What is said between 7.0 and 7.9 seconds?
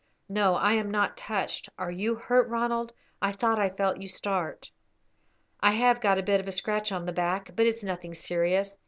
the back, but it's